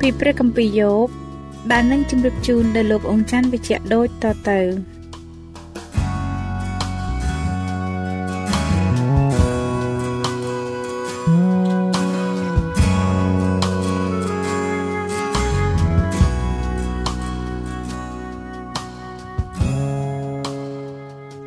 [0.00, 1.08] ពីព្រះគម្ពីរយោប
[1.72, 4.60] ដែលនឹងជម្រាបជូនដល់លោកអង្ចាន់វិជ្ជៈដូចតទៅ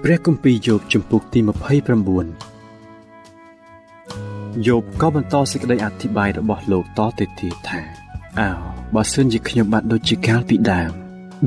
[0.03, 1.47] ព្រះគម្ពីរយោបជំពូកទី29
[4.67, 7.98] យោបក៏បន្តសេចក្តីអធិប្បាយរបស់លោកតទៅទៀតថា
[8.39, 8.49] អើ
[8.95, 10.91] បើសិនជាខ្ញុំបានដូចជាកាលពីដើម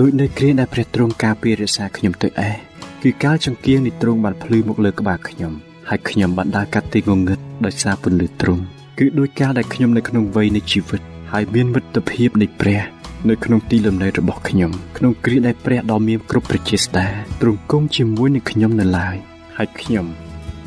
[0.00, 2.56] ដូចនៅគ្រាដែលព្រះទ្រង់ការពាររក្សាខ្ញុំទៅឯង
[3.03, 5.53] គឺកាលចង្គៀងនេះទ្រង់បានភ្លឺមកលើក្បាលខ្ញុំ
[5.88, 8.62] ហើយខ្ញុំបានដើរកាត់ទីងងឹតដោយសារពន្លឺទ្រង់
[8.98, 11.00] គឺដោយកាលដែលខ្ញុំនៅក្នុងវ័យនៃជីវិត
[11.32, 12.82] ហើយមានមិត្តភាពនៃព្រះ
[13.28, 17.06] នៅក្នុងទីលំនៅរបស់ខ្ញុំក្នុងគ្រាដែលព្រះដ៏មានគ្រប់ប្រជាស្ដា
[17.41, 19.16] ទ្រង់គង់ជាមួយនឹងខ្ញុំនៅឡើយ
[19.56, 20.06] ហើយខ្ញុំ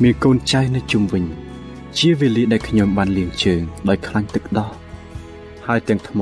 [0.02, 1.24] មានកូនចៅនៅជុំវិញ
[1.98, 4.70] ជាវេលាដែលខ្ញុំបានលាងជើងដោយខ្លាញ់ទឹកដោះ
[5.66, 6.20] ហើយទាំងថ្ម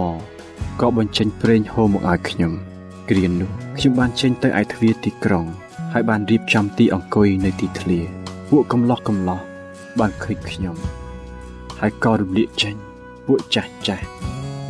[0.81, 2.53] ក៏បញ្ចេញប្រេងហូរមកឲ្យខ្ញុំ
[3.11, 5.45] គ្រានោះខ្ញុំបានចេញទៅឯទ្វារទីក្រុង
[5.93, 8.01] ហើយបានរៀបចំទីអង្គុយនៅទីធ្លា
[8.49, 9.41] ពួកកំឡោះកំឡោះ
[9.99, 10.77] បានឃើញខ្ញុំ
[11.81, 12.75] ហើយក៏រំលាកចេញ
[13.27, 14.07] ពួកចាស់ចាស់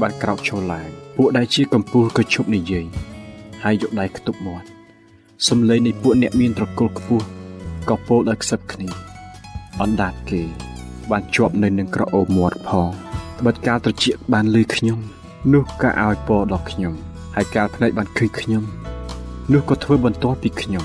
[0.00, 2.86] បានក្រោកឈរឡើងពួកដែលជាកំពូលក៏ឈប់និយាយ
[3.62, 4.66] ហើយយកដៃខ្ទប់មាត់
[5.48, 7.26] សំឡេងនៃពួកអ្នកមានត្រកូលខ្ពស់
[7.88, 8.88] ក៏ពោលដល់ខ្សឹបគ្នា
[9.82, 10.42] អណ្ដាតគេ
[11.10, 14.98] បានជាប់នៅនឹងក្រអូបមាត់ផងត្បិតកាលត្រចៀកបានលឺខ្ញុំ
[15.52, 16.94] នោះក៏ឲ្យពរដល់ខ្ញុំ
[17.34, 18.62] ហើយកាលភ្នែកបានឃើញខ្ញុំ
[19.52, 20.84] នោះក៏ធ្វើបន្ទាល់ពីខ្ញុំ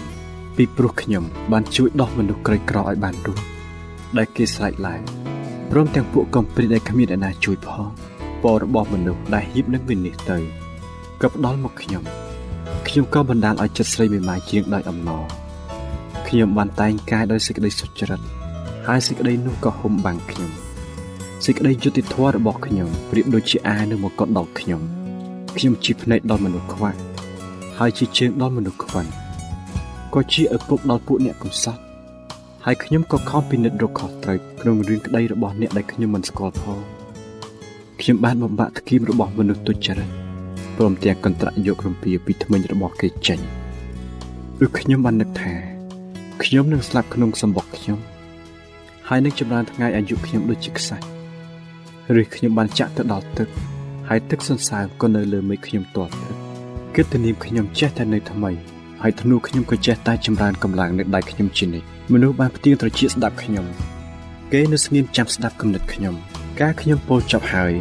[0.56, 3.44] ពីព្រោះខ្ញុំ បានជួយដោះមនុស្សក្រីក្រឲ្យបានរស់
[4.18, 5.02] ដែលគេស្រែកឡើង
[5.72, 7.88] ព្រមទាំងពួកកំព្រាដែលគ្មានអ្នកណាជួយផង
[8.42, 10.70] ពររបស់មនុស្សដែលហៀបនឹងវិនិច្ឆ័យទៅ
[11.22, 12.03] ក៏ផ្ដល់មកខ្ញុំ
[12.88, 15.24] ខ្ញុំក៏បណ្ដាលឲ្យចិត្តស្រីមេម៉ាយជាងដោយអំណរ
[16.28, 18.22] ខ្ញុំបានតែងកាយដោយសេចក្តីសុចរិត
[18.88, 20.52] ហើយសេចក្តីនោះក៏ហុំបាំងខ្ញុំ
[21.45, 24.81] សេចក្តីយុត្តិធម៌របស់ខ្ញុំប្រៀបដូចជាអានៅមកកត់ដល់ខ្ញុំ
[25.57, 26.94] ខ្ញុំជាភ្នែកដល់មនុស្សខ្វះ
[27.79, 29.05] ហើយជាជើងដល់មនុស្សខ្វិន
[30.13, 31.81] ក៏ជាឪពុកដល់ពួកអ្នកកំសត់
[32.66, 36.79] ហើយខ្ញុំក៏ខំពិនិត្យរកខុសត្រូវក្នុងរឿងក្តីរបស់អ្នកដែលខ្ញុំមិនស្គាល់ផង
[38.01, 40.09] ខ្ញុំបានបំបាក់ធ្គៀមរបស់មនុស្សទុច្ចរិត
[40.78, 43.39] ព្រមទាំងកន្ត្រាក់យករំពាពីថ្មិញរបស់គេចេញ
[44.66, 45.53] ឬខ្ញុំបាននឹកថា
[46.44, 47.99] ខ្ញុំនឹងស្លាប់ក្នុងសម្បុកខ្ញុំ
[49.07, 51.19] ហើយនឹងចម្រើនថ្ងៃអាយុខ្ញុំដូចជាខ្សាច់
[52.22, 53.47] ឬខ្ញុំបានចាក់ទៅដល់ទឹក
[54.09, 56.36] ហើយទឹកសន្សើមក៏នៅលើមេឃខ្ញុំទាល់ទឹក
[56.96, 58.52] គិតទៅនាមខ្ញុំចេះតែនៅថ្មី
[59.02, 63.66] ហើយធ្នូខ្ញុំក៏ចេះតែចម្រើនកម្លាំងនៅដៃខ្ញុំជានិច្ចមនុស្សបានផ្ទៀងត្រចៀកស្ដាប់ខ្ញុំ
[64.52, 66.16] គេនៅស្ងៀមចាំស្ដាប់គំនិតខ្ញុំ
[66.61, 67.73] ការខ្ញុំពោលចប់ហើយ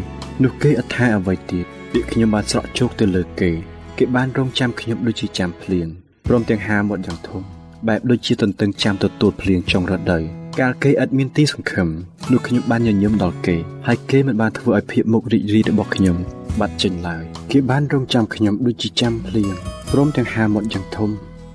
[0.43, 3.51] នោះគេអត់ថាអ្វីទៀតពាក្យខ្ញុំបានស្រក់ជោគទៅលើគេ
[3.99, 5.87] គេបានរងចាំខ្ញុំដូចជាចាំភ្លៀង
[6.27, 7.43] ព្រមទាំងហាមាត់យ៉ាងធំ
[7.89, 11.89] បែបដូចជាទន្ទឹងចាំទទួលភ្លៀងចុងរដូវ កាលគេឥតមានទីសង្ឃឹម
[12.33, 13.56] នោះខ្ញុំបានញញឹមដល់គេ
[13.87, 16.17] ហើយគេមិនបានធ្វើឲ្យភាពមុខរីករាយរបស់ខ្ញុំ
[16.61, 19.50] បាត់ចេញឡើយគេបានរងចាំខ្ញុំដូចជាចាំភ្លៀង
[19.93, 21.11] ព្រមទាំងហាមាត់យ៉ាងធំ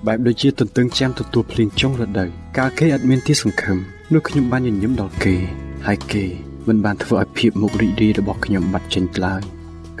[0.06, 3.76] បែបដូចជាទន្ទឹងចាំទទួលភ្លៀងចុងរដូវកាលគេឥតមានទីសង្ឃឹម
[4.12, 5.34] នោះខ្ញុំបានញញឹមដល់គេ
[5.86, 6.24] ហើយគេ
[6.68, 9.42] មិនបានធ្វើឲ្យភាពមុខរីករាយរបស់ខ្ញុំបាត់ចេញឡើយ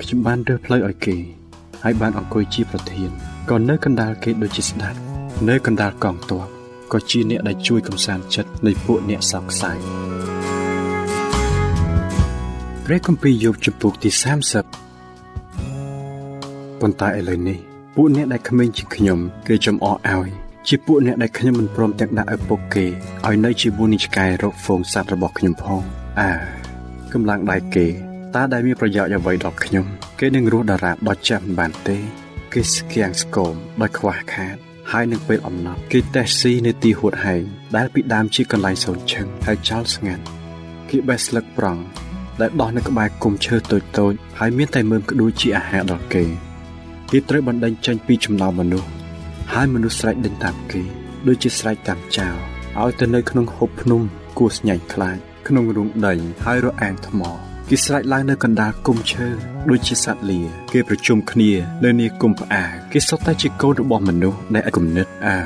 [0.00, 1.16] ខ្ញុំបានរើសផ្លូវឲ្យគេ
[1.82, 3.10] ហើយបានអង្គុយជាប្រធាន
[3.50, 4.94] ក៏នៅកណ្ដាលគេដូចជាស្ដេច
[5.48, 6.53] នៅកណ្ដាលកងទ័ព
[6.92, 9.72] ក៏ជាអ្នកដែលជួយកំសាន្តចិត្តនៃពួកអ្នកសោកសៅ
[12.84, 14.10] ព្រះគម្ពីរយោបជំពូកទី
[15.04, 17.58] 30ប៉ុន្តែឥឡូវនេះ
[17.96, 20.28] ពួកអ្នកដែលក្មេងជាងខ្ញុំគេចំអកឲ្យ
[20.68, 22.86] ជាពួកអ្នកដែលខ្ញុំមិនព្រមទាំងដាក់ឪពុកគេ
[23.26, 25.82] ឲ្យនៅជាមួយនឹងឆ្កែរកហ្វូងសัตว์របស់ខ្ញុំផង
[26.20, 26.32] អើ
[27.12, 27.86] កម្លាំងដៃគេ
[28.34, 29.86] តើដែលមានប្រយោជន៍អ្វីដល់ខ្ញុំ
[30.20, 31.96] គេនឹងរស់តារាបដល់ចាំបានទេ
[32.52, 34.56] គេស្គាំងស្គមដោយខ្វះខាត
[34.92, 37.42] ហើយនឹងពេលអំណត់គេតេះស៊ីនៅទីហួតហែង
[37.76, 40.22] ដែលពីដើមជាកន្លែងសូនឈឹងហើយចោលស្ងាត់
[40.90, 41.82] គេបេះស្លឹកប្រង់
[42.40, 46.24] ដែលដោះនៅក្បែរគុំឈើតូចតូចហើយមានតែមើមក្ដួយជាអាហារដល់គេ
[47.10, 48.88] គេត្រូវបណ្ដេញចេញពីចំណោមមនុស្ស
[49.52, 50.82] ហើយមនុស្សស្រែកដេញតាមគេ
[51.26, 52.34] ដូចជាស្រែកតាមចោល
[52.80, 54.02] ឲ្យទៅនៅក្នុងហូបភ្នំ
[54.38, 56.14] គួស្ញាញ់ខ្លាចក្នុងរូងដី
[56.44, 57.20] ហើយរអាងថ្ម
[57.70, 59.26] គេស្រែកឡើងនៅកណ្ដាលគុំឈើ
[59.70, 60.40] ដូចជាសត្វលា
[60.72, 61.50] គេប្រជុំគ្នា
[61.84, 65.38] នៅនាគុំផ្អាគេសុទ្ធតែជាកូនរបស់មនុស្សដែលគំនិតអើ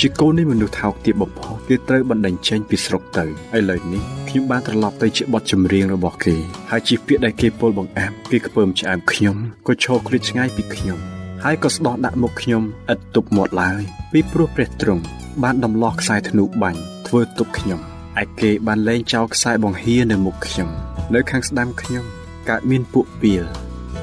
[0.00, 3.24] ជាកូននៃមនុស្សថោកទាបបំផុតគេត្រូវបណ្ដេញចេញពីស្រុកទៅ
[3.56, 6.36] ឥឡូវនេះខ្ញុំបានត្រឡប់ទៅជាបទចម្រៀងរបស់គេ
[6.70, 10.98] ហើយជាពាក្យដែលគេពោលបង្អាប់គេខ្ពើមឆ្អែមខ្ញុំក៏ឈរឃ្លាតឆ្ងាយពីខ្ញុំ
[11.44, 12.62] ហើយក៏ស្ដោះដាក់មុខខ្ញុំ
[12.92, 13.82] ឥតទប់មាត់ឡើយ
[14.12, 15.02] ពីព្រោះព្រះទ្រង់
[15.42, 20.68] បានដំឡោះខ្សែធ្នូបាញ់ធ្វើទប់ខ្ញុំ ឯគេបានលែងចោលខ្សែបង្ហៀនៅមុខខ្ញុំ
[21.14, 22.04] នៅខាងស្ដាំខ្ញុំ
[22.48, 23.42] កើតមានពួកពីល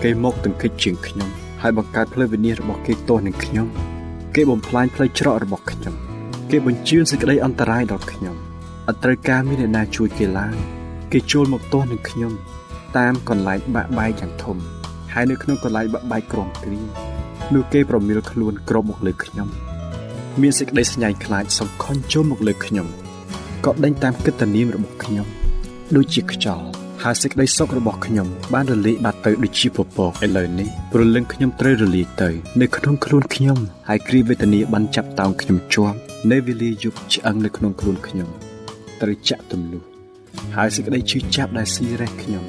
[0.03, 1.29] គេមកទង្គិចជាងខ្ញុំ
[1.61, 3.67] ហើយបង្កើតផ្លូវវិនិច្ឆ័យរបស់គេទោសនឹងខ្ញុំ
[4.35, 5.93] គេបំផ្លាញផ្លូវច្រករបស់ខ្ញុំ
[6.51, 8.35] គេបញ្ជូនសេចក្តីអន្តរាយដល់ខ្ញុំ
[8.87, 10.55] អត់ត្រូវការមានអ្នកណាជួយគេឡើយ
[11.11, 12.31] គេចូលមកទោសនឹងខ្ញុំ
[12.97, 14.57] តាមកន្លែងបាក់បែកយ៉ាងធំ
[15.13, 16.79] ហើយនៅក្នុងកន្លែងបាក់បែកក្រំគ្រី
[17.53, 19.47] នោះគេប្រមៀលខ្លួនក្រុមមកលើខ្ញុំ
[20.41, 22.87] មានសេចក្តីស្ញាញ់ខ្លាចសង្ខុញចូលមកលើខ្ញុំ
[23.65, 25.27] ក៏ដេញតាមកិត្តិនាមរបស់ខ្ញុំ
[25.95, 26.67] ដូចជាខ្យល់
[27.03, 32.29] ហើយសេចក្តីសុខរបស់ខ្ញុំបានរលាយបាត់ទៅដូចជាពពកឥឡូវនេះព្រលឹងខ្ញុំត្រូវរលាយទៅ
[32.61, 33.57] នៅក្នុងខ្លួនខ្ញុំ
[33.87, 35.97] ហើយគ្រីវេទនាបានចាប់តោងខ្ញុំជាប់
[36.31, 38.29] នៅវេលាយប់ឆ្អឹងនៅក្នុងខ្លួនខ្ញុំ
[39.01, 39.83] ត្រូវចាក់ទម្លុះ
[40.55, 42.43] ហើយសេចក្តីឈឺចាប់ដែលស៊ីរេះខ្ញុំ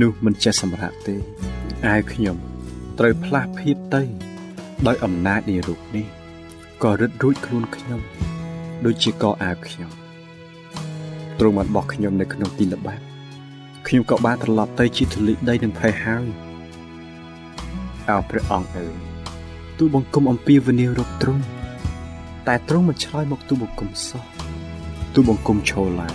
[0.00, 1.14] នោះមិនចេះសម្រាប់ទេ
[1.86, 2.36] អាវខ្ញុំ
[2.98, 4.02] ត្រូវផ្លាស់ភៀបទៅ
[4.86, 6.06] ដោយអំណាចនៃរូបនេះ
[6.82, 8.00] ក៏រឹតរួចខ្លួនខ្ញុំ
[8.84, 10.03] ដូចជាកអាវខ្ញុំ
[11.38, 13.02] ទ្រង់បានបោះខ្ញុំនៅក្នុងទីល្បាប់
[13.86, 16.26] ខ្ញុំក៏បានត្រឡប់ទៅជាទលិដីនឹងភ័យហើយ
[18.10, 18.94] អោព្រះអង្គអើយ
[19.78, 21.42] ទូបង្គំអំពីវនាវរកទ្រង់
[22.48, 24.24] តែទ្រង់មិនឆ្លើយមកទូបង្គំសោះ
[25.14, 26.14] ទូបង្គំឈរឡើង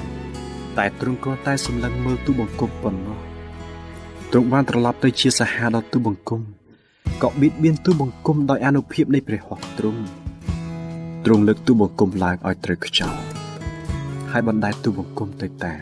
[0.77, 3.19] តែទ្រង់ក៏តែសម្លឹងមើលទូបង្គំប៉ុណ្ណោះ
[4.31, 6.42] ទ្រង់បានត្រឡប់ទៅជាសាហាដល់ទូបង្គំ
[7.22, 10.01] ក៏បៀតបៀនទូបង្គំដោយអនុភាពនៃព្រះហស្ថទ្រង់
[11.25, 13.29] ទ្រង់លើកទូបង្គំឡើងឲ្យត្រូវខ្យល់
[14.31, 15.81] ហើយបណ្ដែតទូបង្គំទៅតាម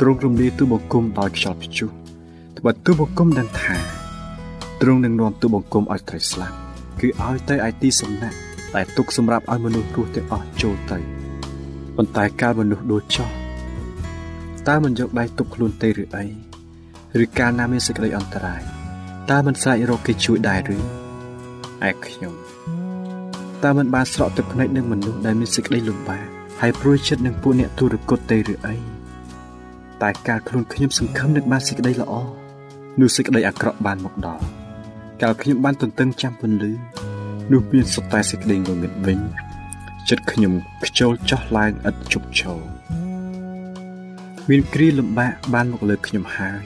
[0.00, 1.90] ទ្រង់រំលាយទូបង្គំដោយខ្យល់ព្យុះ
[2.58, 3.76] ត្បិតទូបង្គំដឹងថា
[4.80, 6.56] ទ្រង់នឹងនាំទូបង្គំឲ្យត្រូវស្លាប់
[7.00, 8.36] គឺឲ្យទៅឯទីសំណាក់
[8.74, 10.98] តែទុកសម្រាប់ឲ្យមនុស្សរស់ទាំងអស់ចូលទៅ
[11.96, 13.30] ប៉ុន្តែកាលមនុស្សដូចចោះ
[14.68, 16.24] តើមិនយកដៃទប់ខ្លួនទេឬអី
[17.22, 18.62] ឬកាលណាមានសេចក្តីអន្តរាយ
[19.30, 20.80] តើមិនស្រែករកគេជួយដែរឬឯ
[22.06, 22.34] ខ្ញុំ
[23.64, 28.76] តើមិនបានស្រក់ទឹកភ្នែកនឹងមនុស្សដែលមានសេចក្តីលំបាក ហើយព្រួយចិត្តនឹងពួកអ្នកទុរគតទេឬអី
[30.02, 32.14] តែការខ្លួនខ្ញុំសង្ឃឹមនឹងបានសេចក្តីល្អ
[33.00, 34.42] នោះសេចក្តីអាក្រក់បានមកដល់
[35.22, 36.72] កាលខ្ញុំបានទន្ទឹងចាំពន្លឺ
[37.52, 39.18] នោះមានសុទ្ធតែសេចក្តីងងឹតវិញ
[40.08, 40.52] ចិត្តខ្ញុំ
[40.84, 42.60] ខ្ជិលចោះឡើងឥតជប់ឈរ
[44.48, 46.62] មានគ្រាលំបាកបានមកលើខ្ញុំហើយ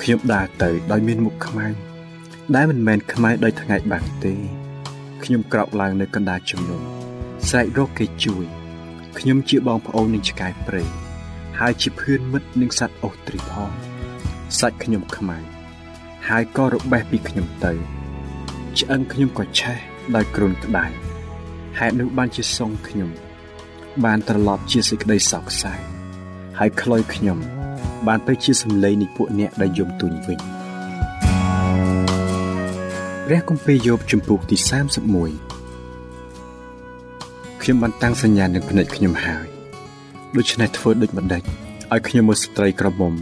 [0.00, 1.66] ខ្ញុំដើរទៅដោយមានមុខខ្មៅ
[2.54, 4.34] ដែលមិនមែនខ្មៅដោយថ្ងៃបាំងទេ
[5.24, 6.82] ខ្ញុំក្រោកឡើងនៅកណ្ដាលជំនុំ
[7.48, 8.46] ស្រែករកគេជួយ
[9.18, 10.82] ខ្ញុំជាបងប្អូននឹងឆ្កែព្រៃ
[11.58, 13.70] ហើយជាភឿនមិត្តនឹងសត្វអូស្ទ្រីផង
[14.58, 15.38] សាច់ខ្ញុំខ្មៅ
[16.28, 17.72] ហើយក៏របេះពីខ្ញុំទៅ
[18.78, 19.78] ឆ្អឹងខ្ញុំក៏ឆេះ
[20.14, 20.86] ដោយគ្រុនក្តៅ
[21.78, 23.10] ហេតុនោះបានជាសងខ្ញុំ
[24.04, 25.72] បានត្រឡប់ជាសេចក្តីសោកសៅ
[26.58, 27.38] ហើយខ្លុយខ្ញុំ
[28.06, 30.38] បានទៅជាសម្លេងនៃពួកអ្នកដែលយំទូញវិញ
[33.26, 34.56] ព្រះគម្ពីរយោបជំពូកទី
[35.10, 35.55] 31
[37.68, 39.46] ខ្ញុំបានតាំងសញ្ញានឹងភ្នែកខ្ញុំហើយ
[40.36, 41.42] ដូច្នេះធ្វើដូចម្ដេច
[41.92, 43.12] ឲ្យខ្ញុំមើលស្ត្រីក្រមុំ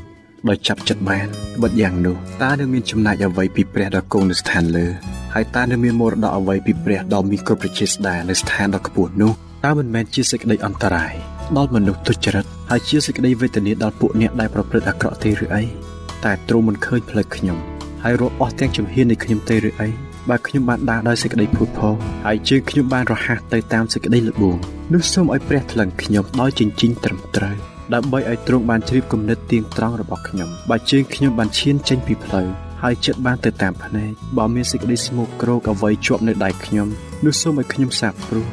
[0.49, 1.27] ដោយចាប់ចិត្តបាន
[1.63, 4.87] បិទយ៉ាងនោះតើនឹងមានចំណែកអ្វីពីព្រះដល់គង់នៅស្ថានលើ
[5.35, 9.33] ហើយតើនឹងមានមរតកអ្វីពីព្រះដល់មានគ្រប់ប្រជាស្ដានៅស្ថានដ៏ខ្ពស់នោះ
[9.65, 11.15] តើមិនមែនជាសេចក្តីអន្តរាយ
[11.57, 15.63] ដល់មនុស្សទុច្ចរិតហើយជាសេចក្តីវេទនាដល់ពួកអ្នកដែលប្រព្រឹត្តអាក្រក់ទេឬអី
[16.25, 17.59] តែទ្រង់មិនឃើញផ្លូវខ្ញុំ
[18.03, 19.89] ហើយរាប់អស់ទាំងជំហាននៃខ្ញុំទេឬអី
[20.31, 21.95] បើខ្ញុំបានដើរដោយសេចក្តីភូតផល
[22.27, 24.57] ហើយជើងខ្ញុំបានរហ័សទៅតាមសេចក្តីល្បួង
[24.93, 27.57] នោះសូមឲ្យព្រះថ្លឹងខ្ញុំដោយចិញ្ចិញត្រឹមត្រូវ
[27.95, 32.47] ដើម្បីឲ្យទ្រង់បានជ្រាបគំនិតទៀងត្រង់របស់ខ្ញុំបើជើងខ្ញុំបានឈានចេញពីផ្លូវ
[32.83, 36.89] ហើយចិត្តបានទៅតាមភ្នែកបើមានសេចក្តីស្មោកគ្រោកអ្វីជាប់នៅដៃខ្ញុំ
[37.25, 38.47] នោះសូមឲ្យខ្ញុំសាបព្រោះ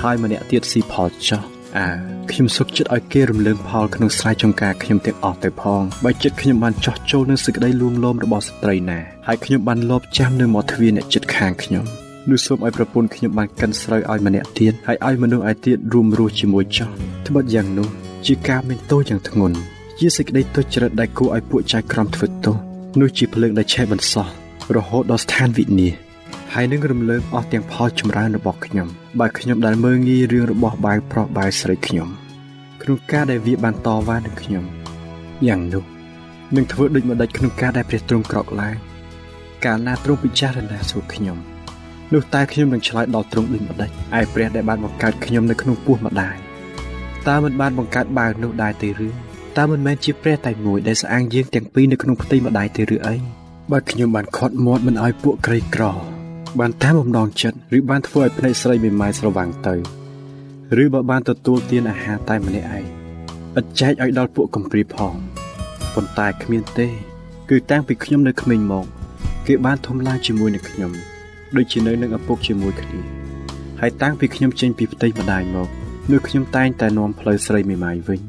[0.00, 1.88] ហើយម្នាក់ទៀតស៊ីផលចោះ អើ
[2.30, 11.84] ខ្ញុំសុខចិត្តឲ្យគេរំលើងផលក្នុងស្រែចម្ការខ្ញុំទាំងអស់ទៅផងបើចិត្តខ្ញុំបានចោះចូលនឹងសេចក្តីលួងលោមរបស់ស្ត្រីណាហើយខ្ញុំបានលបចាំនៅមាត់ទ្វារអ្នកចិត្តខាងខ្ញុំ
[12.30, 16.90] នោះសូមឲ្យប្រពន្ធខ្ញុំបានកិនស្រូវឲ្យម្នាក់ទៀតហើយឲ្យមនុស្សឯទៀតរួមរស់ជាមួយចោះ
[17.26, 17.88] ត្បិតយ៉ាងនោះ
[18.26, 19.56] ជាការមានទោសយ៉ាងធ្ងន់
[19.98, 22.56] ជាសេចក្តីទុច្ចរិតដែលគួរឲ្យពួកចៅក្រមធ្វើទោស
[23.00, 24.26] នោះជាភ្លើងដែលឆេះបន្សោះ
[24.76, 26.11] រហូតដល់ស្ថានវិនាស
[26.56, 28.88] ហើយនឹងរំលើងអស់ទាំងផលចម្រើនរបស់ខ្ញុំ
[29.20, 32.08] បើខ្ញុំដែលមើងងាយរឿងរបស់បាវប្រុសបាវស្រីខ្ញុំ
[32.82, 34.64] ក្នុងការដែលវាបានតវ៉ានឹងខ្ញុំ
[35.48, 35.84] យ៉ាងនោះ
[36.56, 38.76] នឹងធ្វើដូចម្ដេចក្នុងការដែលព្រះទ្រង់ក្រោកឡើង
[39.64, 41.36] កាលណាទ្រង់ពិចារណាសួរខ្ញុំ
[42.12, 46.36] នោះតើខ្ញុំនឹងឆ្លើយដល់ទ្រង់ដូចម្ដេចឯព្រះដែលបានបង្កើតខ្ញុំនៅក្នុងពោះម្ដាយ
[47.28, 49.08] តើមិនបានបង្កើតបាវនោះដែរទេឬ
[49.56, 53.14] តើមិនមែនជាព្រះតែមួយដែលស្អាងយើងទាំងពីរនៅក្នុងផ្ទៃម្ដាយទេឬអី
[53.72, 55.84] បើខ្ញុំបានខត់មាត់មិនឲ្យពួកក្រីក្រ
[56.60, 59.74] បានតាមបំណងចិត្តឬបានធ្វើឲ្យភ្នែកស្រីមេម៉ាយស្រវាំងទៅ
[60.82, 62.84] ឬបើបានទទួលទានអាហារតែម្នាក់ឯង
[63.58, 65.14] ឥតចែកឲ្យដល់ពួកកំព្រាផង
[65.94, 66.88] ប៉ុន្តែគ្មានទេ
[67.50, 68.86] គឺតាំងពីខ្ញុំនៅក្មេងមក
[69.46, 70.92] គេបានធំឡើងជាមួយនឹងខ្ញុំ
[71.56, 73.00] ដូចជានៅនឹងឪពុកជាមួយគ្នា
[73.80, 75.68] ហើយតាំងពីខ្ញុំចេញពីផ្ទៃម្ដាយមក
[76.10, 78.20] នោះខ្ញុំតែងតែនាំផ្លូវស្រីមេម៉ាយវិញ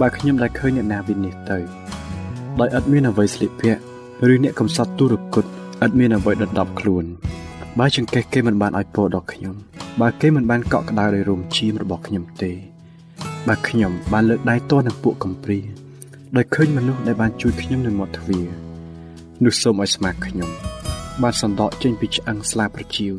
[0.00, 1.86] បើខ្ញុំដែលឃើញអ្នកណាវិនិច្ឆ័យទៅ
[2.60, 3.80] ដោយឥតមានអ្វីស្លៀកពាក់
[4.32, 5.46] ឬអ្នកកំសត់ទុរគត
[5.84, 7.04] ឥតមានអ្វីដណ្ដប់ខ្លួន
[7.78, 9.54] បើចង្កេះគេមិនបានឲ្យពរដល់ខ្ញុំ
[10.00, 12.52] បើគេមិនបានកក់ក្ដៅដោយរោមឈាមរបស់ខ្ញុំទេ
[13.48, 15.60] បើខ្ញុំបានលើកដៃទាស់នឹងពួកកំព្រា
[16.36, 18.46] ដោយឃើញមនុស្សដែលបានជួយខ្ញុំនៅមាត់ទ្វារ
[19.44, 20.50] នោះសូមឲ្យស្មាខ្ញុំ
[21.22, 23.12] បានសណ្ដក់ចេញពីឆ្អឹងស្លាប្រជៀវ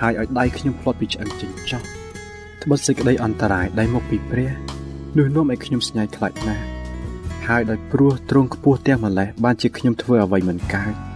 [0.00, 1.82] ហើយឲ្យដៃខ្ញុំផ្លត់ពីឆ្អឹងចេញចោះ
[2.62, 4.50] ត្បិតសេចក្តីអន្តរាយដែលមកពីព្រះ
[5.16, 6.64] នោះនាំឲ្យខ្ញុំស្ញាយខ្លាចណាស់
[7.48, 11.11] ហើយដោយព្រោះទ្រង់ខ្ពស់ទាំងម្លេះបានជាខ្ញុំធ្វើអ្វីមិនកើត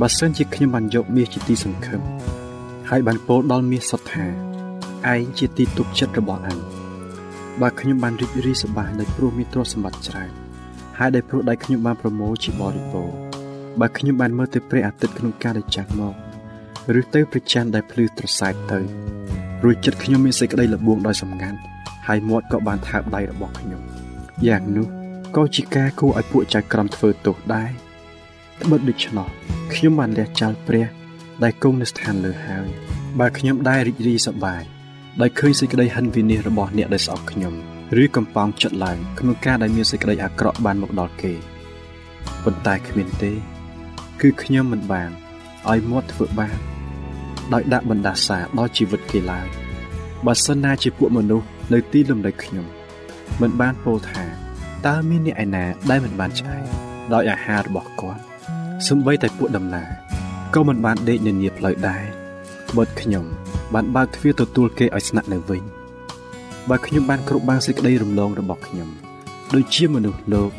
[0.00, 2.00] បើសិនជាខ្ញុំបានយកមាសជាទីសង្ឃឹម
[2.90, 4.26] ហើយបានពោលដល់មាសសុទ្ធថា
[5.12, 6.58] ឯងជាទីទុកចិត្តរបស់អញ
[7.60, 10.30] បើខ្ញុំបានរីករាយសប្បាយដោយព្រោះមានទ្រព្យសម្បត្តិច្រើន
[10.98, 13.10] ហើយដោយព្រោះដៃខ្ញុំបានប្រមូលជាបរិបូរ
[13.80, 16.14] បើខ្ញុំបានមើលទៅព្រះអាទិត្យក្នុងការដែលចាស់មក
[17.00, 18.78] ឬទៅព្រះច័ន្ទដែលភ្លឺត្រសែកទៅ
[19.64, 21.58] រួចចិត្តខ្ញុំមានសេចក្តីល្បួងដោយសម្ងាត់
[22.06, 23.80] ហើយមាត់ក៏បានថើបដៃរបស់ខ្ញុំ
[24.46, 24.86] យ៉ាងនោះ
[25.36, 27.83] ក៏ជាការគួរឲ្យពួកចៅក្រមធ្វើទោសដែរ
[28.62, 29.28] ត្បិតដូច្នោះ
[29.74, 30.86] ខ្ញុំបានលះចោលព្រះ
[31.42, 32.66] ដែលគង់នៅស្ថានលើហើយ
[33.20, 34.62] បើខ្ញុំដែររីករាយសប្បាយ
[35.20, 37.54] ដោយឃើញសេចក្តីហិនវិនិច្ឆ័យរបស់អ្នកដែលស្អប់ខ្ញុំ
[38.02, 41.32] ឬកំប៉ោងចិត្តឡើងក្នុងការដែលមានសេចក្តីអាក្រក់បានមកដល់គេ
[42.44, 43.32] ប៉ុន្តែគ្មានទេ
[44.20, 45.10] គឺខ្ញុំមិនបាន
[45.70, 46.58] ឲ្យមាត់ធ្វើបាប
[47.52, 49.48] ដោយដាក់បណ្ដាសាដល់ជីវិតគេឡើយ
[50.26, 52.66] បើសិនណាជាពួកមនុស្សនៅទីលំនៅខ្ញុំ
[53.40, 54.24] មិនបានពោលថា
[54.86, 56.64] តើមានអ្នកឯណាដែលមិនបានឆ្អែត
[57.12, 58.22] ដោយអាហាររបស់គាត់
[58.88, 59.88] សំបីតែពួកដំណើរ
[60.54, 62.02] ក៏មិនបានដេកនានាផ្លូវដែរ
[62.70, 63.24] ត្បិតខ្ញុំ
[63.74, 65.62] បានបើកទ្វារទទួលគេឲ្យស្នាក់នៅវិញ
[66.68, 68.88] បើខ្ញុំបានគ្រប់បានសេចក្តីរំលងរបស់ខ្ញុំ
[69.54, 70.50] ដូចជាមនុស្សលោក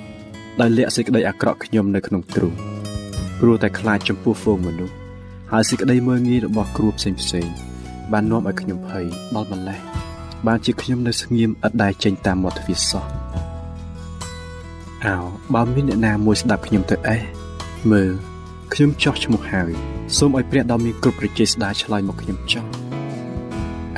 [0.62, 2.53] ដែលលាក់សេចក្តីអាក្រក់ខ្ញុំនៅក្នុងទ្រូង
[3.39, 4.95] ព្រោះតែខ្លាចចំពោះហ្វូងមនុស្ស
[5.51, 7.48] ហើយសេចក្តីមើងងាយរបស់គ្រួផ្សេងផ្សេង
[8.12, 9.05] បាននាំឲ្យខ្ញុំភ័យ
[9.36, 9.79] ដល់ម្លេះ
[10.48, 13.05] បានជាខ្ញុំនៅស្ងៀមឥតដែលចេញតាមមាត់ទ្វារសោះ
[15.05, 15.15] អោ
[15.53, 17.22] បើមានអ្នកណាមួយស្ដាប់ខ្ញុំទៅអេះ
[17.91, 18.11] មើល
[18.73, 19.71] ខ្ញុំចោះឈ្មោះហើយ
[20.17, 22.65] សូមឲ្យព្រះដ៏មានគ្រប់ប្រជាស្ដាឆ្លើយមកខ្ញុំចោះ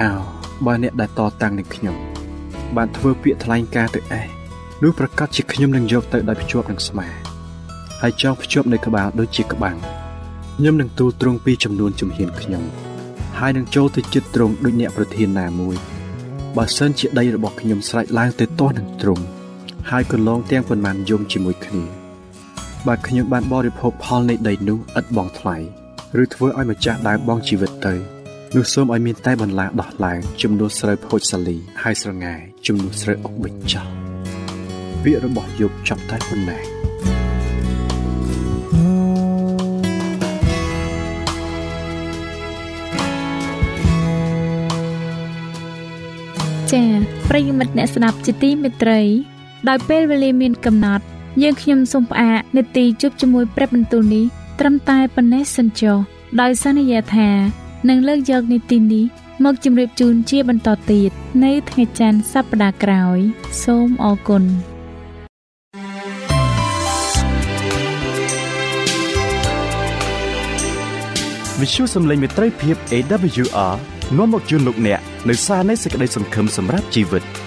[0.01, 0.11] អោ
[0.65, 1.95] បើអ្នកដែលតតាំងនឹងខ្ញុំ
[2.75, 4.27] បានធ្វើពាក្យថ្លែងការទៅអេះ
[4.83, 7.07] នោះប្រកាសជាខ្ញុំនឹងយកទៅដោយភ្ជាប់នឹងស្មា
[8.01, 9.77] ហើយចងភ្ជាប់នៅក្បាលដូចជាក្បាំង
[10.57, 12.63] ខ្ញុំនឹងទូលត្រង់ពីចំនួនជំហានខ្ញុំ
[13.39, 15.75] ហើយនឹងចូលទៅចិត្តត្រង់ដូចអ្នកប្រធានណាមួយ
[16.57, 19.23] បើសិនជាដីរបស់ខ្ញុំស្រេចឡើងទៅទាស់នឹងត្រង់
[19.89, 21.96] ហើយកន្លងទាំងប៉ុន្មានយំជាមួយគ្នា
[22.87, 25.57] បើខ្ញុំបានបរិភោគផលនៃដីនោះឥតបងថ្លៃ
[26.21, 27.93] ឬធ្វើឲ្យម្ចាស់ដើមបងជីវិតទៅ
[28.55, 33.89] នោះសូមឲ្យមានតែបន្លាដោះឡើងចំនួនស្រូវភោជសាលីហើយស្រងាយចំនួនស្រូវអុកបិចចោល
[35.03, 36.63] ពាក្យរបស់យប់ចប់តែប៉ុណ្ណេះ
[46.71, 46.89] ចា៎
[47.29, 49.01] ប្រិយមិត្តអ្នកស្ដាប់ជាទីមេត្រី
[49.69, 51.05] ដោយពេលវេលាមានកំណត់
[51.41, 54.25] យើងខ្ញុំសូមផ្អាកនេតិជប់ជាមួយព្រឹបបន្ទូលនេះ
[54.59, 55.97] ត្រឹមតែប៉ុណ្ណេះសិនចុះ
[56.41, 57.29] ដោយសន្យាថា
[57.89, 59.05] នឹងលើកយកនីតិនេះ
[59.43, 61.11] មកជម្រាបជូនជាបន្តទៀត
[61.43, 63.19] នៅថ្ងៃច័ន្ទសប្តាហ៍ក្រោយ
[63.63, 64.43] សូមអរគុណ
[71.59, 73.73] វិទ្យុសំឡេងមេត្រីភាព AWR
[74.17, 77.25] នាំមកជូនលោកអ្នកនៅសារនៃសេចក្តីសង្ឃឹមសម្រាប់ជីវិត។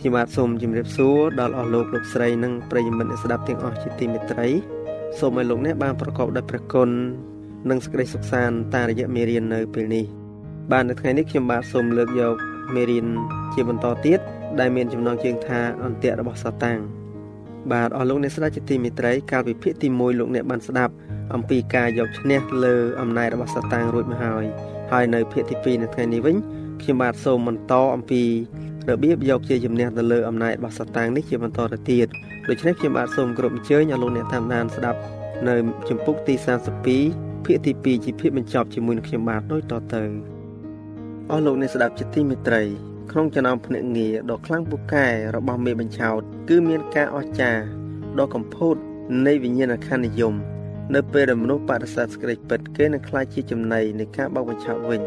[0.00, 4.48] ខ្ញុំបាទសូមជម្រាបសួរដល់អស់លោកលោកស្រីនិងប្រិយមិត្តអ្នកស្ដាប់ទាំងអស់ជាទីមេត្រី
[5.18, 6.88] សូមឲ្យលោកអ្នកបានប្រកបដោយព្រះគុណ
[7.70, 10.04] និងសេចក្តីសុខសាន្តតាមរយៈមេរៀននៅពេលនេះ
[10.72, 12.34] បាទនៅថ្ងៃនេះខ្ញុំបាទសូមលើកយក
[12.74, 13.06] មេរៀន
[13.54, 14.20] ជាបន្តទៀត
[14.60, 16.78] ដែលមានចំណងជើងថាអន្ទាក់របស់សាតាំង
[17.72, 20.92] បាទអស់លោកអ្នកស្ដាប់ជាទីមេត្រីកាលពីភាគទី1លោកអ្នកបានស្ដាប់
[21.34, 24.44] អំពីការយកឈ្នះលើអំណាចរបស់សាតាំងរួចមកហើយ
[24.92, 26.36] ហើយនៅភាគទី2នៅថ្ងៃនេះវិញ
[26.82, 28.22] ខ្ញុំបាទសូមបន្តអំពី
[28.90, 32.06] របៀបយកជាជំនះទៅលើអំណាចរបស់សតាំងនេះជាបន្តទៅទៀត
[32.48, 35.00] ដូច្នេះខ្ញុំបាទសូមគោរពអញ្ជើញឲ្យលោកអ្នកតាមដានស្ដាប់
[35.48, 35.54] នៅ
[35.88, 36.34] ជំពូកទី
[36.90, 40.02] 32ភាគទី2ជាភាគបញ្ចប់ជាមួយនឹងខ្ញុំបាទដូចតទៅ
[41.30, 42.62] អស់លោកអ្នកស្ដាប់ជាទីមេត្រី
[43.10, 45.06] ក្នុងចំណោមភ្នាក់ងារដ៏ខ្លាំងពូកែ
[45.36, 47.62] របស់មេបញ្ឆោត គឺមានការអស្ចារ្យ
[48.18, 48.76] ដ៏កំពូត
[49.26, 50.34] នៃវិញ្ញាណក្ខន្ធនិយម
[50.94, 55.02] នៅពេលដែលមនុស្សបដិសេធសេចក្តីពិតគេនឹងខ្លាចជាចំណៃនៃការបោកបញ្ឆោតវិញ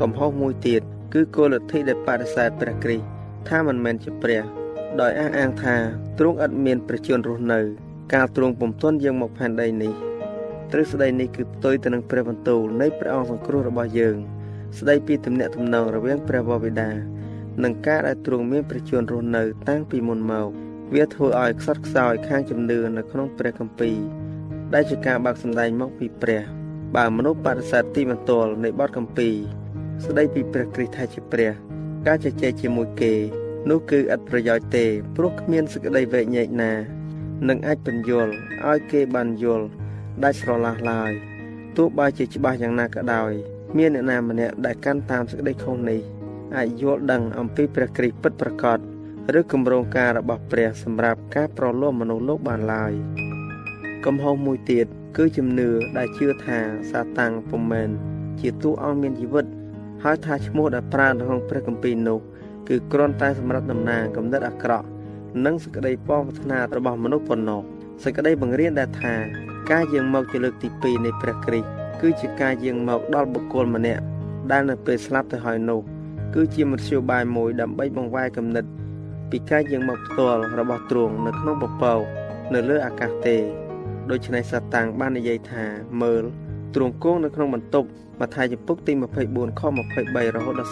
[0.00, 0.82] កំហុសមួយទៀត
[1.14, 3.17] គឺគោលលទ្ធិដែលបដិសេធព្រះគ្រីស្ទ
[3.48, 4.42] ថាមិនមែនជាព្រះ
[5.00, 5.76] ដោយអះអាងថា
[6.18, 7.60] ទ្រង់ឥតមានព្រះជន្មរស់នៅ
[8.12, 9.94] កាលទ្រង់ពុំទាន់យាងមកផែនដីនេះ
[10.72, 14.16] ទ្រឹស្ដីនេះគឺផ្ទុយទៅនឹងព្រះបន្ទូលនៃព្រះអង្គសង្គ្រោះរបស់យើង
[14.78, 16.90] ស្ដីពីទំនាក់ទំនងរវាងព្រះវរបិតា
[17.62, 20.48] និងការដែលទ្រង់មានព្រះជន្មរស់នៅ តាំងពីមុនមក
[20.94, 23.96] វាធ្វើឲ្យខ្សត់ខ្សោយខាងជំនឿនៅក្នុងព្រះគម្ពីរ
[24.74, 26.42] ដែលជាការបាក់សម្ដែងមកពីព្រះ
[26.96, 29.34] បើមនុស្សបដិសេធទីបន្ទាល់នៃបទគម្ពីរ
[30.04, 31.52] ស្ដីពីព្រះគ្រីស្ទថាជាព្រះ
[32.06, 33.12] ការជជែកជាមួយគេ
[33.70, 34.84] នោះគឺឥតប្រយោជន៍ទេ
[35.16, 36.72] ព្រោះគ្មានសេចក្តីវែកញែកណា
[37.48, 38.32] នឹងអាចបញ្យល់
[38.68, 39.66] ឲ្យគេបានយល់
[40.24, 41.12] ដាច់ស្រឡះឡើយ
[41.76, 43.32] ទោះបីជាច្បាស់យ៉ាងណាក៏ដោយ
[43.76, 46.00] មានអ្នកណាម្នាក់ដែលកាន់តាមសេចក្តីខុសនេះ
[46.56, 48.78] អាចយល់ដឹងអំពីព្រះគ្រីស្ទពិតប្រាកដ
[49.38, 52.92] ឬគម្រោងការរបស់ព្រះសម្រាប់ការប្រលោះមនុស្សលោកបានឡើយ
[54.04, 56.58] កំហុសមួយទៀតគឺជំនឿដែលជឿថា
[56.90, 57.90] សាតាំងពុំមែន
[58.40, 59.46] ជាតួអង្គមានជីវិត
[60.04, 62.18] ហើយថាឈ្មោះដែលប្រើនៅក្នុងព្រះគម្ពីរនោះ
[62.68, 64.86] គឺគ្រាន់តែសម្រាប់តំណាងកំណត់អាក្រក់
[65.44, 67.60] និងសេចក្តីពងប្រាថ្នារបស់មនុស្សប៉ុណ្ណោះ
[68.04, 69.14] សេចក្តីបង្រៀនដែលថា
[69.70, 71.68] ការយាងមកជាលើកទី2នៃព្រះគ្រីស្ទ
[72.00, 74.02] គឺជាការយាងមកដល់បុគ្គលម្នាក់
[74.50, 75.80] ដែលនៅពេលស្លាប់ទៅហើយនោះ
[76.34, 78.64] គឺជាមធ្យោបាយមួយដើម្បីបង្វែរគំនិត
[79.30, 82.00] ពីការយាងមកផ្ទាល់របស់ទ្រង់នៅក្នុងពពក
[82.54, 83.36] នៅលើអាកាសទេ
[84.10, 85.64] ដូច្នេះសាតាំងបាននិយាយថា
[86.02, 86.24] មើល
[86.74, 87.88] ទ្រង់គង់នៅក្នុងបន្ទប់
[88.20, 88.92] ម៉ាថាយចំពុកទី
[89.26, 89.62] 24ខ
[89.94, 90.70] 23រហូតដល់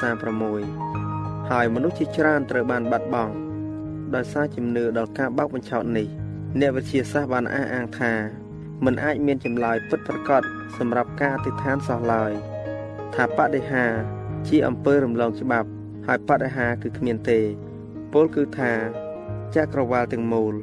[0.72, 3.32] 36ហើយមនុស្សជាច្រើនត្រូវបានបាត់បង់
[4.14, 6.06] ដោយសារជំនឿដល់ការបោកបញ្ឆោតនេះ
[6.60, 8.12] អ្នកវិទ្យាសាស្ត្របានអះអាងថា
[8.84, 10.42] มันអាចមានចម្លើយពិតប្រាកដ
[10.78, 12.32] សម្រាប់ការអធិដ្ឋានសោះឡើយ
[13.14, 13.84] ថាបដិហា
[14.48, 15.68] ជាអំពើរំលងច្បាប់
[16.06, 17.40] ហើយបដិហាគឺគ្មានទេ
[18.12, 18.72] ពលគឺថា
[19.54, 20.54] ចក្រវាលទាំងមូល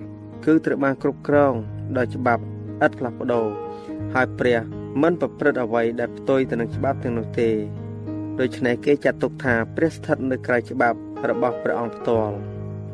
[0.45, 1.53] គឺត្រូវបានគ្រប់គ្រង
[1.97, 2.43] ដោយច្បាប់
[2.85, 3.47] ឥតផ្លាស់ប្ដូរ
[4.13, 4.59] ហើយព្រះ
[5.01, 7.49] មិនប្រព្រឹត្តអ្វីដែលផ្ទុយទៅនឹងច្បាប់ទាំងនោះទេ
[8.39, 10.97] ដូច្នេះគេចាត់ទុកថាព្រះស្ថិតនៅក្រៅច្បាប់
[11.29, 12.35] របស់ព្រះអង្គផ្ទាល់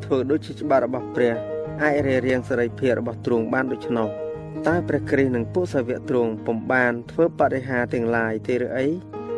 [0.04, 1.34] ធ្វើដូចជាច្បាប់របស់ព្រះ
[1.82, 4.08] អាចរារាំងសេរីភាពរបស់ទ្រង់បានដូច្នោះ
[4.68, 8.86] តើព្រះគ្រីស្ទនិងពួកសាវកទ្រង់ពុំបានធ្វើបរិហារទាំងឡាយទេឬអី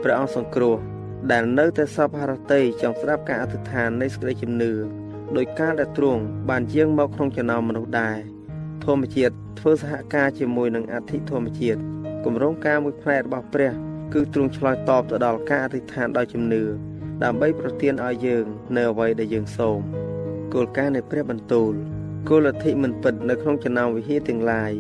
[0.03, 0.77] ព្រះអង្គសង្គ្រោះ
[1.31, 4.73] ដែលនៅតែសពហរតីចង់ស្ដាប់ការអធិដ្ឋាននៃសេចក្តីជំនឿ
[5.37, 8.19] ដោយការដែលទ្រង់បានយាងមកក្នុងចំណោមមនុស្សដែរ
[8.85, 11.81] ធម្មជាតិធ្វើសហការជាមួយនឹងអធិធម្មជាតិ
[12.26, 13.72] គម្រោងការមួយផ្នែករបស់ព្រះ
[14.14, 16.64] គឺទ្រង់ឆ្លើយតបទៅដល់ការអធិដ្ឋានដោយជំនឿ
[17.24, 18.46] ដើម្បីប្រទានឲ្យយើង
[18.78, 19.80] នៅអ្វីដែលយើងសូម
[20.54, 21.74] គោលការណ៍នៃព្រះបន្ទូល
[22.30, 24.74] គោលលទ្ធិមិនពិតនៅក្នុងចំណោមវិហារទាំងឡាយ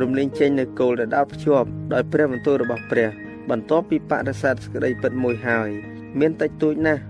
[0.00, 3.08] រំលែងចេញនៅគោលដែលដោតភ្ជាប់ដោយព្រះបន្ទូលរបស់ព្រះ
[3.50, 5.68] បន្ទាប់ពីបដិសេធសេចក្តីពិតមួយហើយ
[6.20, 7.02] មានតិចតួចណាស់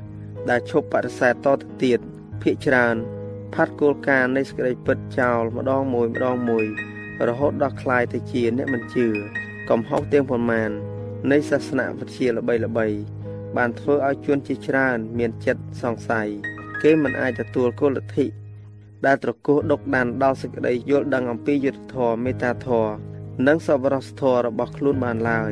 [0.51, 1.99] ដែលឈប់បដិសេធតទៅទៀត
[2.43, 2.97] ភាកច្រើន
[3.55, 6.67] ផាត់គោលការណ៍នៃសេចក្តីពិតចោលម្ដងមួយម្ដងមួយ
[7.29, 9.07] រហូតដល់คลายទៅជាអ្នកមិនជឿ
[9.70, 10.72] កំហុសទាំងប៉ុន្មាន
[11.32, 12.88] នៃសាសនាវិទ្យាល្បីល្បី
[13.58, 16.30] បានធ្វើឲ្យជនជាច្រើន មានចិត្តសង្ស័យ
[16.84, 18.26] គេមិនអាចទទួលគោលលទ្ធិ
[19.06, 22.94] ដែលត្រកោះដុកដានដល់សេចក្តីយល់ដឹងអំពីយុទ្ធធម៌មេត្តាធម៌
[23.48, 25.52] និងសប្បុរសធម៌របស់ខ្លួនបានឡើយ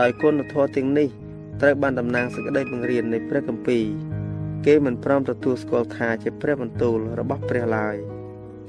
[0.00, 1.08] ដោយគុណធម៌ទាំងនេះ
[1.60, 3.84] ត្រូវបានតំណាងសេចក្តីបង្រៀននៃព្រះគម្ពីរ
[4.66, 7.96] គេមិនព្រមទទួលស្គាល់ថាជាព្រះបន្ទូលរបស់ព្រះឡើយ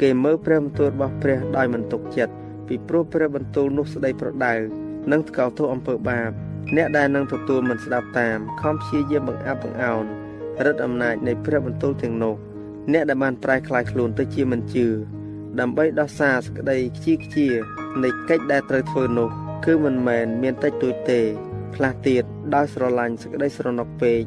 [0.01, 2.34] គេមើលព្រះបន្ទូលរបស់ព្រះដោយមិនទុកចិត្ត
[2.71, 4.53] ពីព្រោះព្រះបន្ទូលនោះស្ដីប្រដៅ
[5.12, 6.31] និងថ្កោលទោសអំពើបាប
[6.75, 10.03] អ្នកដែលនឹងទទួលមិនស្ដាប់តាមខំព្យាយាមបង្អាប់បង្អោន
[10.65, 12.36] រិទ្ធអំណាចនៃព្រះបន្ទូលទាំងនោះ
[12.93, 14.88] អ្នកដែលបានប្រែក្លាយខ្លួនទៅជាមិនជឿ
[15.60, 17.47] ដើម្បីដោះសារសក្តីខ្ជាខ្ជា
[18.03, 19.29] នៃកិច្ចដែលត្រូវធ្វើនោះ
[19.65, 21.19] គឺមិនមែនមានតិចតួចទេ
[21.75, 22.23] ខ្លះទៀត
[22.55, 24.21] ដោយស្រឡាញ់សក្តីស្រណុកពេក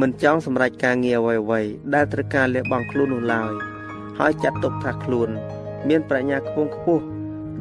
[0.00, 3.52] មិនចង់សម្រេចការងារអ្វីៗដែលត្រូវការលះបង់ខ្លួននោះឡើយ
[4.18, 5.30] ហើយចាត់ទុកថាខ្លួន
[5.88, 7.04] មានប្រាជ្ញាខ្ពង់ខ្ពស់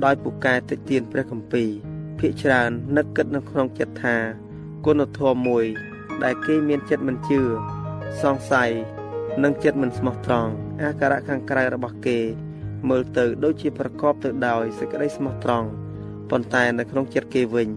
[0.04, 1.70] ដោយពូកែតិទៀនព្រះគម្ពីរ
[2.20, 4.16] ភាកច្រើននឹកគិតនៅក្នុងចិត្តថា
[4.86, 5.66] គុណធម៌មួយ
[6.24, 7.42] ដែលគេមានចិត្តមិនជឿ
[8.22, 8.72] សង្ស័យ
[9.44, 12.20] និងចិត្តមិនស្មោះត្រង់អាការៈខាងក្រៅរបស់គេ
[12.90, 15.68] មើលទៅដូចជាប្រកបទៅដោយសេចក្តីស្មោះត្រង់
[16.30, 17.70] ប៉ុន្តែនៅក្នុងចិត្តគេវិញ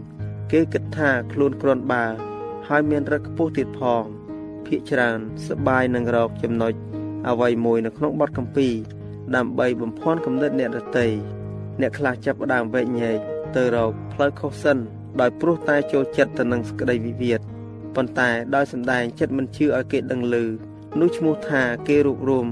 [0.53, 2.05] គេគិតថាខ្លួនគ្រាន់បើ
[2.69, 4.05] ហើយមានរឹកខ្ពស់ទៀតផង
[4.67, 6.73] ភាកច្រើនសបាយនឹងរកចំណុច
[7.29, 8.69] អ្វីមួយនៅក្នុងបទកម្ពី
[9.37, 11.07] ដើម្បីបំភាន់គំនិតអ្នកដទៃ
[11.81, 13.19] អ្នកខ្លះចាប់ផ្ដើមវែកញែក
[13.57, 14.79] ទៅរកផ្លូវខុសសិន
[15.21, 17.41] ដោយព្រោះតែចូលចិត្តទៅនឹងសក្តីវិវាទ
[17.97, 20.37] ប៉ុន្តែដោយសម្ដែងចិត្តមិនជឿឲ្យគេដឹងឮ
[21.01, 22.47] នោះឈ្មោះថាគេរួបរวม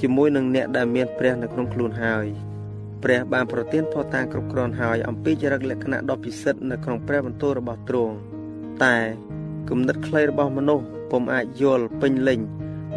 [0.00, 2.26] ជាមួយនឹងអ្នកដែលមានព្រះនៅក្នុងខ្លួនហើយ
[3.04, 8.14] ព្រះបានប្រទានផតាគ្រប់គ្រាន់ហើយអំពីចរិតលក្ខណៈដ៏ពិសិដ្ឋនៅក្នុងព្រះបន្ទូលរបស់ទ្រង់
[8.84, 8.96] តែ
[9.68, 12.40] គំនិតខ្លីរបស់មនុស្សពុំអាចយល់ពេញលេញ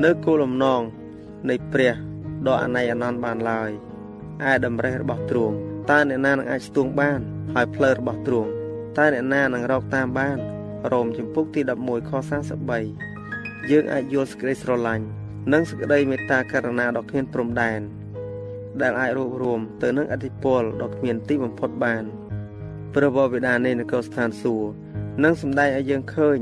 [0.03, 0.81] នៅគោលបំណង
[1.49, 1.93] នៃព្រះ
[2.47, 3.71] ដ៏អណ័យអនន្តបានឡើយ
[4.51, 5.55] ឯតម្រេះរបស់ទ្រង់
[5.89, 7.19] តើអ្នកណានឹងអាចស្ទួងបាន
[7.53, 8.49] ហើយផ្លូវរបស់ទ្រង់
[8.97, 10.37] តើអ្នកណានឹងរកតាមបាន
[10.91, 12.11] រោមចំពុកទី11ខ
[12.91, 15.05] 33យើងអាចយល់សេចក្តីស្រឡាញ់
[15.53, 17.81] និងសេចក្តីមេត្តាករុណាដ៏គ្មានព្រំដែន
[18.81, 22.03] ដែលអាចរួបរวมទៅនឹងអធិពលដ៏គ្មានទីបំផុតបាន
[22.93, 24.69] ព្រះបិតានៃនគរស្ថានសួគ៌
[25.23, 26.37] នឹងសម្ដែងឲ្យយើងឃើញ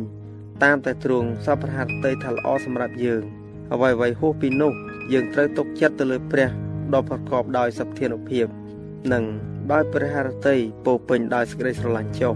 [0.64, 3.24] តាមតែទ្រង់សពរហតីថាល្អសម្រាប់យើង
[3.74, 4.74] អ្វីៗហួសពីនោះ
[5.14, 6.50] យើងត្រូវទុកចិត្តទៅលើព្រះ
[6.94, 8.46] ដ៏ប្រកបដោយសព្ធានុភាព
[9.14, 9.24] និង
[9.72, 12.34] ដោយព្រះハរតីពោពេញដោយសេចក្តីស្រឡាញ់ចុះ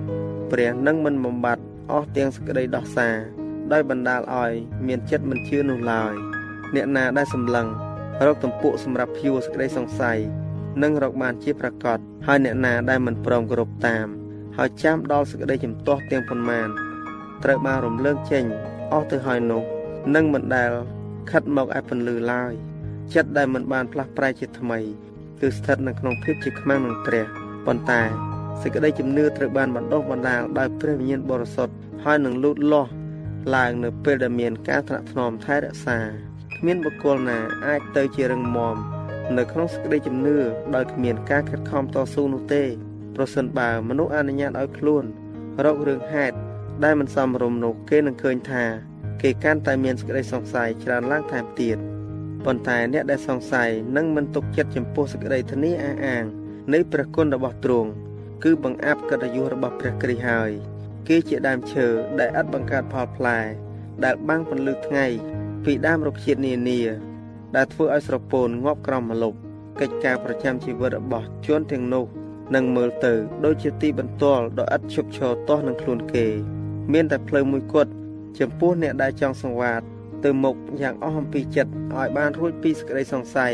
[0.51, 3.15] ព្រះនឹងមិនបំបត្តិអស់ទាំងសេចក្តីដោះសារ
[3.71, 4.51] ដោយបណ្ដាលឲ្យ
[4.87, 6.13] មានចិត្តមិនជឿនោះឡើយ
[6.75, 7.67] អ្នកណាដែលសម្លឹង
[8.25, 10.19] រកទំពួកសម្រាប់ភួរសេចក្តីសង្ស័យ
[10.83, 14.05] នឹងរកបានជាប្រកបហើយអ្នកណាដែលមិនព្រមគោរពតាម
[14.57, 16.67] ហើយចាំដល់សេចក្តីជំទាស់ទាំងប៉ុន្មាន
[17.43, 18.43] ត្រូវបានរំលើងចេញ
[18.91, 19.63] អស់ទៅហើយនោះ
[20.15, 20.71] នឹងមិនដែល
[21.31, 22.53] ខិតមកឯពន្លឺឡើយ
[23.13, 24.79] ចិត្តដែលមិនបានផ្លាស់ប្រែជាថ្មី
[25.39, 27.25] គឺស្ថិតនៅក្នុងភាពជាខ្មាំងនឹងព្រះ
[27.65, 28.01] ប៉ុន្តែ
[28.61, 32.91] សេចក្តីជំនឿត្រូវបានបណ្ដុះបណ្ដាលដោយព្រះវិញ្ញាណបរិសុទ្ធហើយនឹងលូតលាស់
[33.55, 35.99] ឡើងនៅពេលដែលមានការថ្នាក់ថ្នមថែរក្សា
[36.57, 38.75] គ្មានបុគ្គលណាអាចទៅជារឹងមាំ
[39.37, 40.37] នៅក្នុងសេចក្តីជំនឿ
[40.75, 42.63] ដោយគ្មានការខិតខំតស៊ូនោះទេ
[43.15, 45.03] ប្រសិនបើមនុស្សអនុញ្ញាតឲ្យខ្លួន
[45.65, 46.35] រករឿងហេតុ
[46.83, 48.63] ដែលមិនសមរម្យនោះគេនឹងឃើញថា
[49.21, 51.77] គេកាន់តែមានសេចក្តីសង្ស័យច្រើនឡើងថែមទៀត
[52.45, 56.23] ប៉ុន្តែអ្នកដែលសង្ស័យនឹងមិនទុកចិត្តចំពោះសេចក្តីធានាអះអាង
[56.73, 57.89] នៃព្រះគុណរបស់ទ្រង់
[58.43, 60.51] គឺបង្អាប់កិត្តិយសរបស់ព្រះគ្រីស្ទហើយ
[61.07, 61.87] គេជាដើមឈើ
[62.19, 63.39] ដែលឥតបង្កើតផលផ្លែ
[64.03, 65.05] ដែលបាំងពន្លឺថ្ងៃ
[65.65, 66.81] ពីដើមរុក្ខជាតិនានា
[67.55, 69.37] ដែលធ្វើឲ្យស្រពោនងាប់ក្រោមម្លប់
[69.79, 72.05] កិច្ចការប្រចាំជីវិតរបស់ជនទាំងនោះ
[72.55, 73.13] នឹងមើលទៅ
[73.45, 76.25] ដូចជាទីបន្ទាល់ដ៏ឥតឈប់ឈរទាស់នឹងខ្លួនគេ
[76.93, 77.91] មានតែផ្លូវមួយគត់
[78.39, 79.81] ចំពោះអ្នកដែលចង់សង្វាត
[80.23, 83.53] ទៅមុខយ៉ាងអស់អំពីចិត្តឲ្យបានរួចពីសេចក្តីសង្ស័យ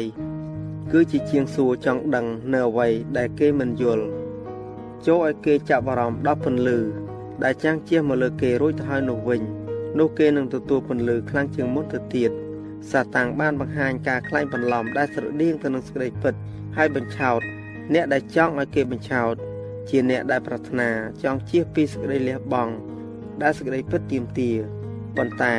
[0.91, 4.05] គឺជាជាងសួរចង់ដឹងនៅអ្វីដែលគេមិនយល់
[5.07, 6.79] ចូលឲ្យគេចាប់អារម្មណ៍ដល់ពន្លឺ
[7.43, 9.41] ដែលចាំងជះមកលើគេរួចទៅហើយនោះវិញ
[9.99, 12.31] នោះគេនឹងទទួលពន្លឺខ្លាំងជាងមុនទៅទៀត
[12.91, 16.33] សាតាំងបានបង្ហាញការខ្លែងបន្លំដែលស្រដៀងទៅនឹងសេចក្តីពិត
[16.77, 17.41] ហើយបញ្ឆោត
[17.93, 19.35] អ្នកដែលចង់ឲ្យគេបញ្ឆោត
[19.89, 20.89] ជាអ្នកដែលប្រាថ្នា
[21.23, 22.73] ចង់ជៀសពីសេចក្តីលះបង់
[23.41, 24.49] ដែលសេចក្តីពិតទៀមទា
[25.17, 25.53] ប៉ុន្តែ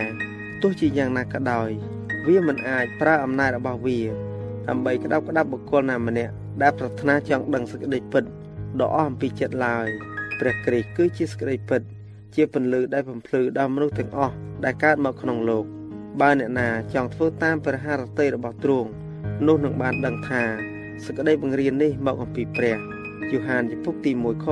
[0.62, 1.70] ទោះជាយ៉ាងណាក៏ដោយ
[2.26, 3.98] វាមិនអាចប្រើអំណាចរបស់វា
[4.68, 8.24] ដើម្បីក្តាប់ក្តាប់បុគ្គលណាម្នាក់ដែលប្រាថ្នាចង់ដឹងសេចក្តីពិត
[8.80, 9.86] ដ៏អស់អំពីចិត្តឡើយ
[10.40, 11.82] ព្រះគ្រីស្ទគឺជាសេចក្តីពិត
[12.34, 15.64] ជាពន្លឺដែលបំភ្លឺដល់មនុស្សទាំងអស់ដែលកើតមកក្នុងលោក
[16.20, 18.88] បើអ្នកណាចង់ធ្វើតាមព្រះハរតីរបស់ទ្រង់
[19.46, 20.42] នោះនឹងបានដឹងថា
[21.04, 22.76] សេចក្តីបង្រៀននេះមកអំពីព្រះ
[23.30, 24.46] យូហានជំពូកទី1ខ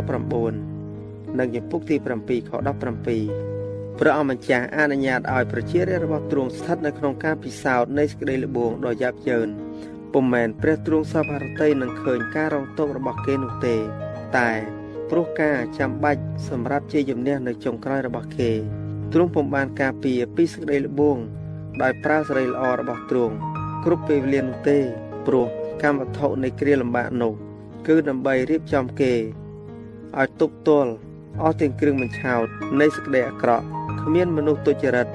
[0.70, 3.57] 9និងជំពូកទី7ខ17
[4.00, 9.48] ព្រះអង្គម្ចាស់អនុញ្ញាតឲ្យប្រជារាស្ត្ររបស់ទ្រង់ស្ថិតនៅក្នុងការពិសោធន៍នៃសេចក្តីល្បួងដ៏យ៉ាប់យ៉ឺន
[10.12, 13.76] ពុំមែនព្រះទ្រង់សពហរតីនឹងឃើញការរងទុក្ខរបស់គេនោះទេ
[14.36, 14.50] តែ
[15.10, 18.50] ព្រោះការចាំបាច់សម្រាប់ជាជំនះនៅចុងក្រោយរបស់គេ
[19.12, 21.16] ទ្រង់ពុំបានការពារពីសេចក្តីល្បួង
[21.82, 23.34] ដោយប្រើសេរីល្អរបស់ទ្រង់
[23.84, 24.78] គ្រប់ពេលវេលានោះទេ
[25.26, 25.46] ព្រោះ
[25.82, 27.32] កម្មវត្ថុនៃគ្រាលំបាកនោះ
[27.86, 29.12] គឺដើម្បីរៀបចំគេ
[30.18, 30.92] ឲ្យទប់ទល់
[31.42, 32.46] អស់ទាំងគ្រឿងបញ្ឆោត
[32.80, 33.66] នៃសេចក្តីអាក្រក់
[34.00, 35.08] គ្មានមនុស្សទុច្ចរិត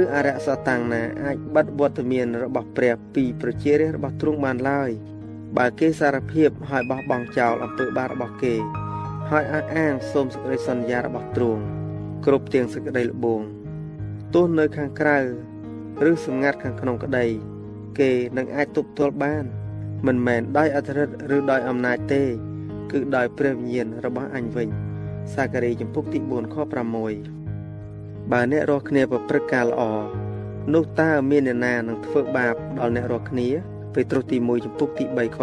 [0.00, 4.90] ឬអរិយសតាំងណាអាចបិទវត្តមានរបស់ព្រះពីប្រជារាស្ត្ររបស់ទ្រង់បានឡើយ
[5.56, 8.54] បើគេសារភាពហើយបោះបង់ចោលអំពើបាបរបស់គេ
[9.30, 11.62] ហើយអះអាងសូមសេចក្តីសន្យារបស់ទ្រង់
[12.26, 13.40] គ្រប់ទាំងសេចក្តីល្បួង
[14.34, 15.18] ទោះនៅខាងក្រៅ
[16.10, 17.26] ឬសម្ងាត់ខាងក្នុងក្តី
[17.98, 19.44] គេនឹងអាចទប់ទល់បាន
[20.06, 22.22] មិនមែនដោយអធិរិទ្ធឬដោយអំណាចទេ
[22.92, 24.68] គឺដោយព្រះវិញ្ញាណរបស់អញវិញ
[25.34, 27.39] សាការីចំពុកទី4ខ6
[28.32, 29.82] បើអ្នករស់គ្នាប្រព្រឹត្តការល្អ
[30.74, 33.48] នោះតើមានអ្នកណានឹងធ្វើបាបដល់អ្នករស់គ្នា
[33.94, 35.38] ពេត្រុសទី1ចំពុកទី3ខ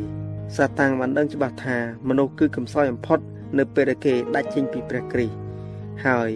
[0.00, 1.76] 13សាតាំងបានដឹងច្បាស់ថា
[2.08, 3.18] មនុស្សគឺកំសោយបំផុត
[3.58, 5.34] នៅពេលដែលគេដាច់ចេញពីព្រះគ្រីស្ទ
[6.06, 6.30] ហើយ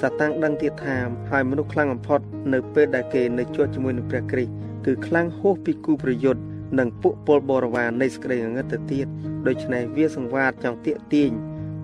[0.00, 0.96] សាតាំងដឹងទៀតថា
[1.30, 2.20] ហើយមនុស្សខ្លាំងបំផុត
[2.52, 4.52] នៅពេលដែលគេនៅជាប់ជាមួយនឹងព្រះគ្រីស្ទ
[4.86, 6.42] គឺខ្លាំងហួសពីគូប្រយុទ្ធ
[6.78, 9.06] និងពួកពលបរិវារនៃសក្តិងងឹតទៅទៀត
[9.46, 11.30] ដូច្នេះវាសង្វាតចង់ទាក់ទាញ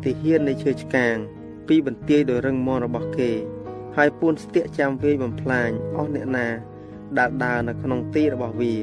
[0.04, 1.16] ទីហ៊ាននៃឈើឆ្កាង
[1.68, 3.32] ពីបន្ទាយដោយរឹងមាំរបស់គេ
[3.96, 6.48] ហើយពួនស្ទាក់ចាំវាយបំផ្លាញអស់អ្នកណា
[7.18, 8.74] ដែលដើរនៅក្នុងទីរបស់វា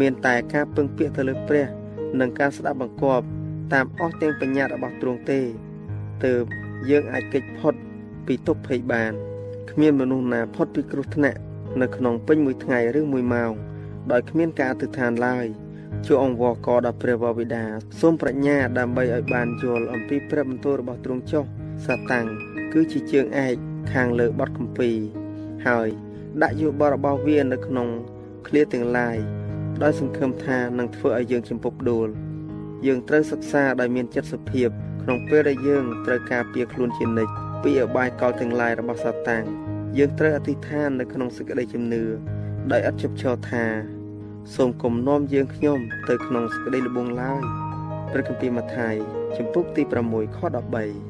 [0.00, 1.66] មានតែការពឹងពាក់ទៅលើព្រះ
[2.20, 3.24] និងការស្ដាប់បង្គាប់
[3.72, 5.40] តាមអស់ទាំងបញ្ញត្តិរបស់ទ្រង់ទេ
[6.24, 6.44] ទើប
[6.90, 7.74] យើងអាចគេចផុត
[8.26, 9.12] ពីទុក្ខភ័យបាន
[9.70, 11.38] គ្មានមនុស្សណាផុតពីគ្រោះថ្នាក់
[11.80, 13.52] នៅក្នុងពេញមួយថ្ងៃឬមួយម៉ោង
[14.12, 15.46] ដោយគ្មានការអធិដ្ឋានឡើយ
[16.06, 17.64] ជួអង្គវកដល់ព្រះវរបិតា
[18.00, 21.44] សូមប្រាជ្ញាដើម្បីឲ្យបានយល់អំពីព្រះបន្ទូលរបស់ទ្រង់ចុះ
[21.86, 22.26] សាតាំង
[22.72, 24.96] គឺជាជើងឯក ខាងលើបទគម្ពីរ
[25.66, 25.88] ហើយ
[26.42, 27.88] ដាក់យោបល់របស់វានៅក្នុង
[28.46, 29.16] ឃ្លាទាំងឡាយ
[29.82, 32.08] ដោយសង្ឃឹមថានឹងធ្វើឲ្យយើងចំពប់ដួល
[32.86, 34.68] យើងត្រូវសិក្សាដោយមានចិត្តសុភាព
[35.02, 39.44] ក្នុងពេលដែលយើងត្រូវការពារខ្លួនជានិច្ចពីអបាយកលទាំងឡាយរបស់សាតាំង
[39.98, 42.04] យើងត្រូវអធិដ្ឋាននៅក្នុងសេចក្តីជំនឿ
[42.72, 43.64] ដោយឥតជប់ឈរថា
[44.54, 47.42] សូមគំនុំយើងខ្ញុំទៅក្នុងសេចក្តីល្បងឡើយ
[48.12, 48.94] ព្រះគម្ពីរម៉ាថាយ
[49.36, 51.09] ជំពូកទី6ខ13